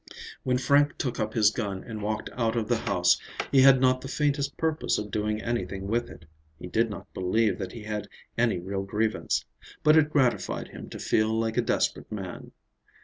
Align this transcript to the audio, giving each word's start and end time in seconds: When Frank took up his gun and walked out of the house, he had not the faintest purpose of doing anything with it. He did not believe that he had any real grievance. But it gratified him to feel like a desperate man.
When 0.41 0.57
Frank 0.57 0.97
took 0.97 1.19
up 1.19 1.35
his 1.35 1.51
gun 1.51 1.83
and 1.83 2.01
walked 2.01 2.31
out 2.33 2.55
of 2.55 2.67
the 2.67 2.75
house, 2.79 3.21
he 3.51 3.61
had 3.61 3.79
not 3.79 4.01
the 4.01 4.07
faintest 4.07 4.57
purpose 4.57 4.97
of 4.97 5.11
doing 5.11 5.39
anything 5.39 5.85
with 5.85 6.09
it. 6.09 6.25
He 6.57 6.65
did 6.65 6.89
not 6.89 7.13
believe 7.13 7.59
that 7.59 7.73
he 7.73 7.83
had 7.83 8.07
any 8.35 8.57
real 8.57 8.81
grievance. 8.81 9.45
But 9.83 9.95
it 9.95 10.09
gratified 10.09 10.69
him 10.69 10.89
to 10.89 10.97
feel 10.97 11.29
like 11.31 11.55
a 11.55 11.61
desperate 11.61 12.11
man. 12.11 12.51